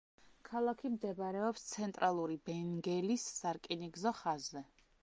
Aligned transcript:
ქალაქი 0.47 0.89
მდებარეობს 0.93 1.67
ცენტრალური 1.75 2.39
ბენგელის 2.49 3.31
სარკინიგზო 3.39 4.17
ხაზზე. 4.23 4.69